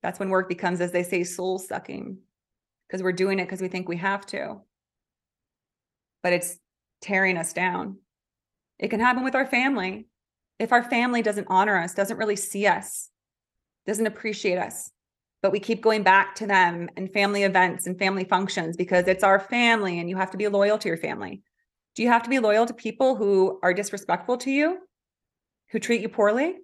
[0.04, 2.18] That's when work becomes, as they say, soul sucking,
[2.88, 4.62] because we're doing it because we think we have to.
[6.22, 6.60] But it's
[7.02, 7.98] tearing us down.
[8.78, 10.08] It can happen with our family
[10.60, 13.10] if our family doesn't honor us, doesn't really see us,
[13.86, 14.92] doesn't appreciate us,
[15.44, 19.26] but we keep going back to them and family events and family functions because it's
[19.26, 21.44] our family and you have to be loyal to your family.
[21.96, 24.80] Do you have to be loyal to people who are disrespectful to you,
[25.70, 26.56] who treat you poorly?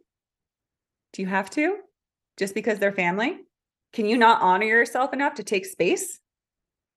[1.11, 1.75] Do you have to
[2.37, 3.37] just because they're family?
[3.91, 6.19] Can you not honor yourself enough to take space?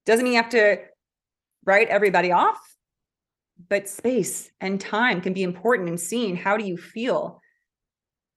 [0.07, 0.79] Doesn't mean you have to
[1.67, 2.59] write everybody off
[3.69, 7.41] but space and time can be important in seeing how do you feel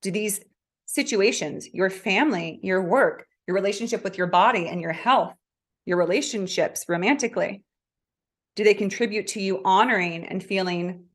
[0.01, 0.41] do these
[0.85, 5.35] situations your family your work your relationship with your body and your health
[5.85, 7.63] your relationships romantically
[8.55, 11.05] do they contribute to you honoring and feeling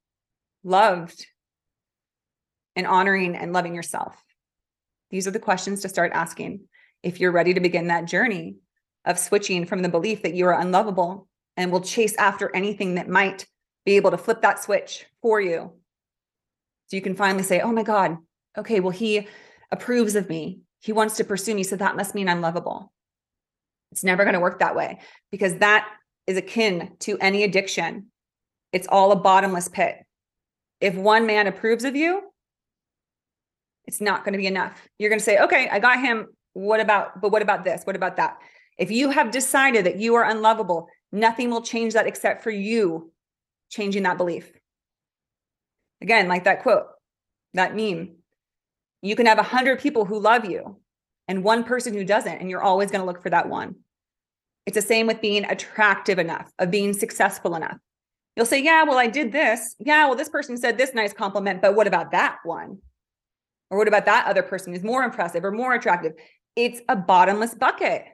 [0.62, 1.26] loved
[2.76, 4.22] and honoring and loving yourself
[5.10, 6.60] these are the questions to start asking
[7.02, 8.56] if you're ready to begin that journey
[9.04, 13.08] of switching from the belief that you are unlovable and will chase after anything that
[13.08, 13.46] might
[13.84, 15.72] be able to flip that switch for you.
[16.86, 18.18] So you can finally say, oh my God,
[18.56, 19.26] okay, well, he
[19.70, 20.60] approves of me.
[20.80, 21.62] He wants to pursue me.
[21.62, 22.92] So that must mean I'm lovable.
[23.92, 25.88] It's never going to work that way because that
[26.26, 28.06] is akin to any addiction.
[28.72, 29.96] It's all a bottomless pit.
[30.80, 32.22] If one man approves of you,
[33.86, 34.88] it's not going to be enough.
[34.98, 36.28] You're going to say, okay, I got him.
[36.52, 37.82] What about, but what about this?
[37.84, 38.38] What about that?
[38.78, 43.12] If you have decided that you are unlovable, nothing will change that except for you
[43.68, 44.50] changing that belief.
[46.00, 46.86] Again, like that quote,
[47.54, 48.16] that meme.
[49.02, 50.78] You can have a hundred people who love you
[51.28, 53.76] and one person who doesn't, and you're always going to look for that one.
[54.66, 57.78] It's the same with being attractive enough, of being successful enough.
[58.36, 59.74] You'll say, Yeah, well, I did this.
[59.78, 62.78] Yeah, well, this person said this nice compliment, but what about that one?
[63.70, 66.12] Or what about that other person who's more impressive or more attractive?
[66.56, 68.04] It's a bottomless bucket.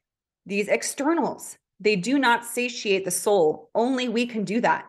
[0.44, 3.70] These externals, they do not satiate the soul.
[3.74, 4.86] Only we can do that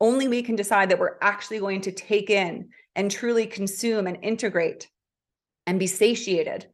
[0.00, 4.18] only we can decide that we're actually going to take in and truly consume and
[4.22, 4.88] integrate
[5.68, 6.66] and be satiated.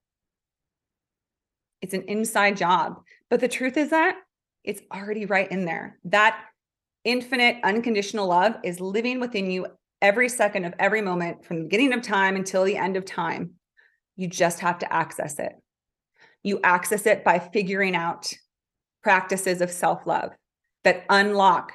[1.83, 3.01] It's an inside job.
[3.29, 4.17] But the truth is that
[4.63, 5.99] it's already right in there.
[6.05, 6.41] That
[7.03, 9.67] infinite unconditional love is living within you
[10.01, 13.55] every second of every moment from the beginning of time until the end of time.
[14.15, 15.53] You just have to access it.
[16.45, 18.33] You access it by figuring out
[19.03, 20.31] practices of self love
[20.85, 21.73] that unlock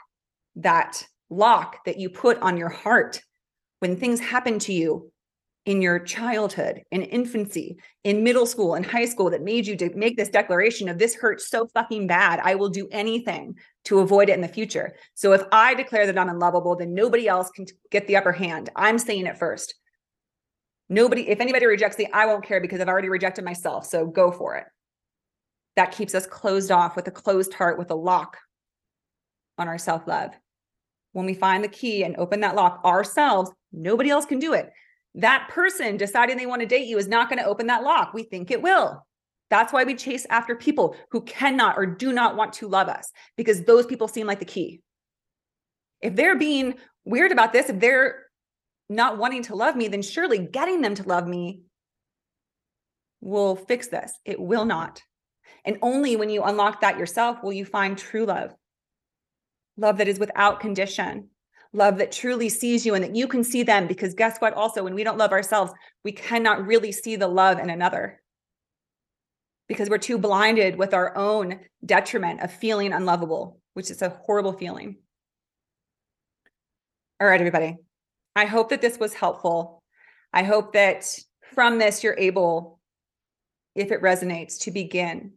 [0.55, 3.21] that lock that you put on your heart
[3.79, 5.11] when things happen to you
[5.65, 9.93] in your childhood, in infancy, in middle school, in high school that made you to
[9.95, 12.39] make this declaration of this hurts so fucking bad.
[12.43, 13.55] I will do anything
[13.85, 14.95] to avoid it in the future.
[15.13, 18.69] So if I declare that I'm unlovable, then nobody else can get the upper hand.
[18.75, 19.75] I'm saying it first.
[20.87, 23.85] Nobody, if anybody rejects me, I won't care because I've already rejected myself.
[23.85, 24.65] So go for it.
[25.75, 28.37] That keeps us closed off with a closed heart, with a lock
[29.57, 30.31] on our self love.
[31.11, 34.71] When we find the key and open that lock ourselves, nobody else can do it.
[35.15, 38.13] That person deciding they want to date you is not going to open that lock.
[38.13, 39.05] We think it will.
[39.49, 43.11] That's why we chase after people who cannot or do not want to love us
[43.35, 44.81] because those people seem like the key.
[46.01, 48.25] If they're being weird about this, if they're
[48.89, 51.61] not wanting to love me, then surely getting them to love me
[53.21, 54.13] will fix this.
[54.25, 55.01] It will not.
[55.65, 58.53] And only when you unlock that yourself will you find true love.
[59.77, 61.29] Love that is without condition,
[61.73, 63.87] love that truly sees you and that you can see them.
[63.87, 64.53] Because guess what?
[64.53, 65.71] Also, when we don't love ourselves,
[66.03, 68.21] we cannot really see the love in another
[69.67, 74.53] because we're too blinded with our own detriment of feeling unlovable, which is a horrible
[74.53, 74.97] feeling.
[77.21, 77.77] All right, everybody.
[78.35, 79.83] I hope that this was helpful.
[80.33, 81.05] I hope that
[81.53, 82.79] from this, you're able,
[83.75, 85.33] if it resonates, to begin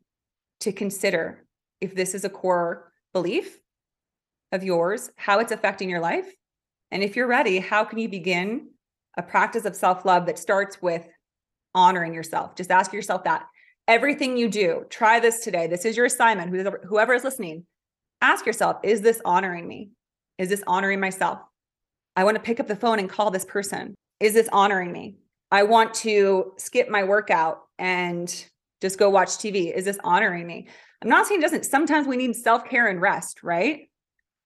[0.60, 1.44] to consider
[1.80, 3.58] if this is a core belief
[4.52, 6.32] of yours, how it's affecting your life.
[6.90, 8.68] And if you're ready, how can you begin
[9.16, 11.06] a practice of self love that starts with
[11.74, 12.54] honoring yourself?
[12.54, 13.46] Just ask yourself that.
[13.88, 15.66] Everything you do, try this today.
[15.66, 16.50] This is your assignment.
[16.84, 17.66] Whoever, is listening,
[18.20, 19.90] ask yourself Is this honoring me?
[20.38, 21.40] Is this honoring myself?
[22.14, 23.94] I want to pick up the phone and call this person.
[24.20, 25.16] Is this honoring me?
[25.50, 28.32] I want to skip my workout and
[28.80, 29.72] just go watch TV.
[29.74, 30.68] Is this honoring me?
[31.02, 31.66] I'm not saying it doesn't.
[31.66, 33.88] Sometimes we need self care and rest, right?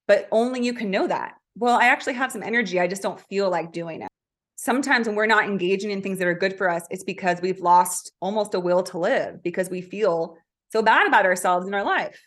[0.06, 1.34] But only you can know that.
[1.56, 2.78] Well, I actually have some energy.
[2.78, 4.08] I just don't feel like doing it.
[4.56, 7.60] Sometimes when we're not engaging in things that are good for us, it's because we've
[7.60, 10.36] lost almost a will to live because we feel
[10.72, 12.20] so bad about ourselves in our life.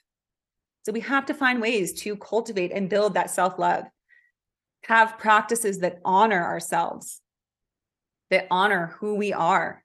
[0.86, 3.86] So we have to find ways to cultivate and build that self love
[4.86, 7.22] have practices that honor ourselves,
[8.30, 9.84] that honor who we are,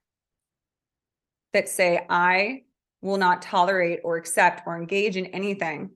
[1.53, 2.63] that say, I
[3.01, 5.91] will not tolerate or accept or engage in anything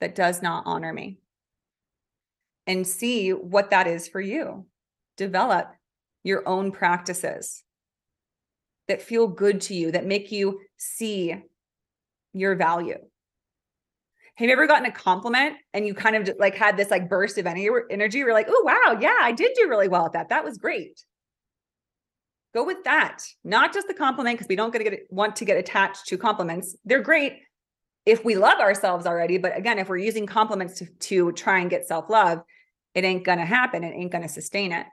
[0.00, 1.18] that does not honor me.
[2.66, 4.66] And see what that is for you.
[5.16, 5.74] Develop
[6.22, 7.62] your own practices
[8.88, 11.36] that feel good to you, that make you see
[12.32, 12.98] your value.
[14.36, 17.38] Have you ever gotten a compliment and you kind of like had this like burst
[17.38, 18.18] of energy?
[18.18, 20.30] You're like, oh, wow, yeah, I did do really well at that.
[20.30, 21.04] That was great.
[22.52, 25.56] Go with that, not just the compliment, because we don't get, get want to get
[25.56, 26.76] attached to compliments.
[26.84, 27.40] They're great
[28.06, 29.38] if we love ourselves already.
[29.38, 32.42] But again, if we're using compliments to, to try and get self love,
[32.94, 33.84] it ain't going to happen.
[33.84, 34.86] It ain't going to sustain it.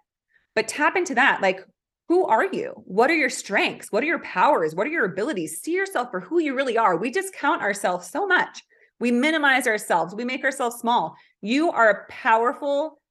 [0.55, 1.41] But tap into that.
[1.41, 1.62] Like,
[2.09, 2.74] who are you?
[2.86, 3.91] What are your strengths?
[3.91, 4.76] What are your powers?
[4.76, 5.62] What are your abilities?
[5.62, 6.97] See yourself for who you really are.
[6.97, 8.64] We discount ourselves so much
[9.01, 11.18] we minimize ourselves, we make ourselves small.
[11.41, 13.01] You are a powerful,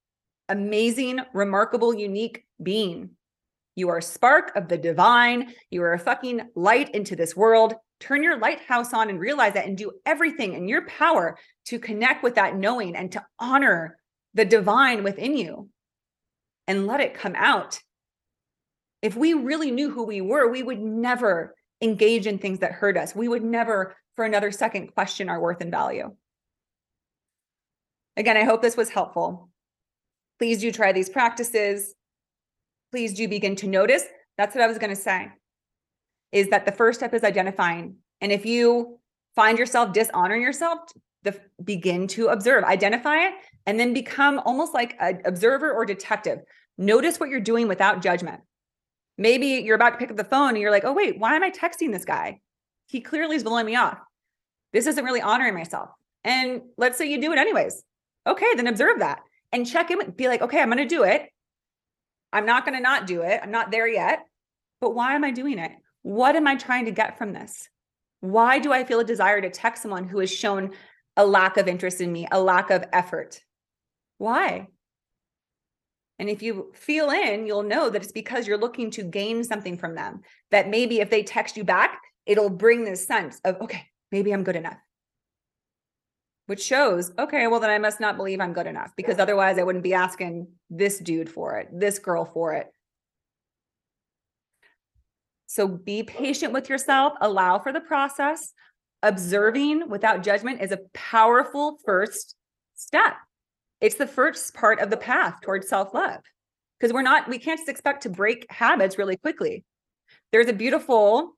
[0.48, 3.11] amazing, remarkable, unique being.
[3.74, 5.53] You are a spark of the divine.
[5.68, 7.74] You are a fucking light into this world.
[8.01, 12.22] Turn your lighthouse on and realize that and do everything in your power to connect
[12.22, 13.98] with that knowing and to honor
[14.34, 15.68] the divine within you
[16.66, 17.80] and let it come out.
[19.03, 22.96] If we really knew who we were, we would never engage in things that hurt
[22.96, 23.14] us.
[23.14, 26.14] We would never for another second question our worth and value.
[28.16, 29.51] Again, I hope this was helpful.
[30.38, 31.94] Please do try these practices.
[32.90, 34.05] Please do begin to notice.
[34.36, 35.28] That's what I was going to say.
[36.33, 37.97] Is that the first step is identifying.
[38.20, 38.99] And if you
[39.35, 40.78] find yourself dishonoring yourself,
[41.22, 43.35] the, begin to observe, identify it,
[43.66, 46.41] and then become almost like an observer or detective.
[46.78, 48.41] Notice what you're doing without judgment.
[49.18, 51.43] Maybe you're about to pick up the phone and you're like, oh, wait, why am
[51.43, 52.41] I texting this guy?
[52.91, 53.99] he clearly is blowing me off.
[54.72, 55.91] This isn't really honoring myself.
[56.24, 57.83] And let's say you do it anyways.
[58.26, 59.20] Okay, then observe that
[59.53, 60.11] and check in.
[60.11, 61.28] Be like, okay, I'm going to do it.
[62.33, 63.41] I'm not going to not do it.
[63.43, 64.20] I'm not there yet.
[64.81, 65.72] But why am I doing it?
[66.03, 67.68] What am I trying to get from this?
[68.20, 70.72] Why do I feel a desire to text someone who has shown
[71.16, 73.40] a lack of interest in me, a lack of effort?
[74.18, 74.68] Why?
[76.18, 79.78] And if you feel in, you'll know that it's because you're looking to gain something
[79.78, 80.20] from them.
[80.51, 84.44] That maybe if they text you back, it'll bring this sense of, okay, maybe I'm
[84.44, 84.76] good enough.
[86.46, 89.62] Which shows, okay, well, then I must not believe I'm good enough because otherwise I
[89.62, 92.66] wouldn't be asking this dude for it, this girl for it.
[95.51, 98.53] So be patient with yourself, allow for the process.
[99.03, 102.36] Observing without judgment is a powerful first
[102.76, 103.14] step.
[103.80, 106.20] It's the first part of the path towards self love
[106.78, 109.64] because we're not, we can't just expect to break habits really quickly.
[110.30, 111.36] There's a beautiful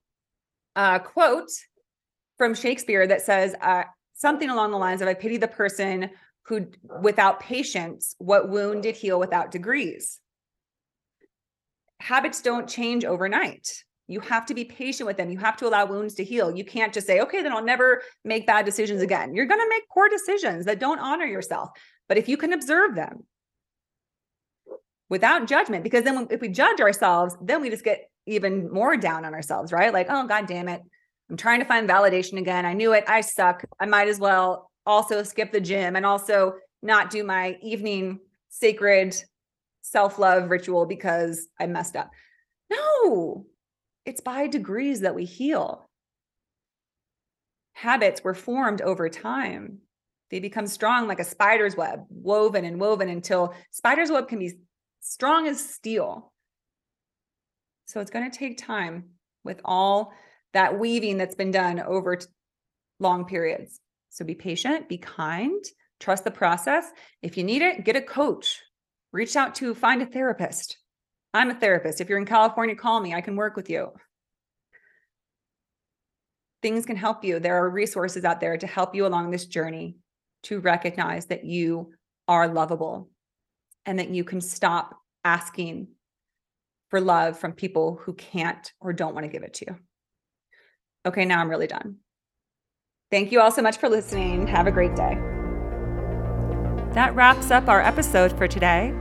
[0.76, 1.48] uh, quote
[2.36, 6.10] from Shakespeare that says uh, something along the lines of I pity the person
[6.42, 6.66] who,
[7.00, 10.20] without patience, what wound did heal without degrees.
[11.98, 13.84] habits don't change overnight.
[14.09, 15.30] You have to be patient with them.
[15.30, 16.55] You have to allow wounds to heal.
[16.55, 19.34] You can't just say, okay, then I'll never make bad decisions again.
[19.34, 21.70] You're going to make poor decisions that don't honor yourself.
[22.09, 23.24] But if you can observe them
[25.09, 29.24] without judgment, because then if we judge ourselves, then we just get even more down
[29.24, 29.92] on ourselves, right?
[29.92, 30.82] Like, oh, God damn it.
[31.30, 32.66] I'm trying to find validation again.
[32.66, 33.05] I knew it.
[33.09, 33.64] I suck.
[33.80, 39.16] I might as well also skip the gym and also not do my evening sacred
[39.82, 42.11] self love ritual because I messed up.
[42.70, 43.46] No,
[44.05, 45.88] it's by degrees that we heal.
[47.74, 49.78] Habits were formed over time.
[50.30, 54.59] They become strong like a spider's web, woven and woven until spider's web can be
[55.00, 56.32] strong as steel.
[57.86, 59.11] So it's going to take time
[59.44, 60.12] with all
[60.55, 62.18] that weaving that's been done over
[62.98, 63.80] long periods.
[64.11, 65.62] So be patient, be kind,
[66.00, 66.90] trust the process.
[67.22, 68.61] If you need it, get a coach,
[69.12, 70.78] reach out to find a therapist.
[71.35, 72.01] I'm a therapist.
[72.01, 73.14] If you're in California, call me.
[73.14, 73.93] I can work with you.
[76.61, 77.41] Things can help you.
[77.41, 79.97] There are resources out there to help you along this journey
[80.45, 81.93] to recognize that you
[82.28, 83.11] are lovable
[83.87, 85.89] and that you can stop asking
[86.91, 89.76] for love from people who can't or don't want to give it to you.
[91.07, 91.97] Okay, now I'm really done.
[93.11, 94.47] Thank you all so much for listening.
[94.47, 95.18] Have a great day.
[96.93, 98.95] That wraps up our episode for today.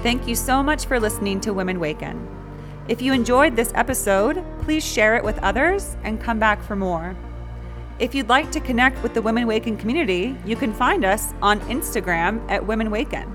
[0.00, 2.28] Thank you so much for listening to Women Waken.
[2.88, 7.16] If you enjoyed this episode, please share it with others and come back for more.
[8.00, 11.60] If you'd like to connect with the Women Waken community, you can find us on
[11.62, 13.32] Instagram at Women Waken.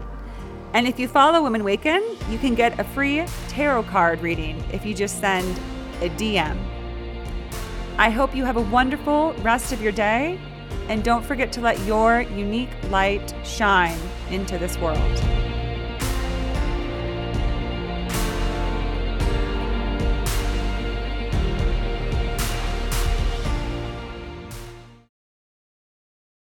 [0.74, 4.86] And if you follow Women Waken, you can get a free tarot card reading if
[4.86, 5.58] you just send
[6.01, 6.58] a DM.
[7.97, 10.38] I hope you have a wonderful rest of your day,
[10.89, 13.97] and don't forget to let your unique light shine
[14.30, 15.47] into this world.